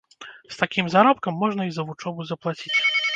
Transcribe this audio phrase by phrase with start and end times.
[0.53, 2.75] З такім заробкам можна і за вучобу заплаціць.